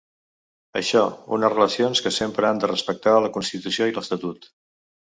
[0.81, 1.03] Això
[1.37, 4.55] unes relacions que sempre han de ‘respectar la constitució i l’estatut’.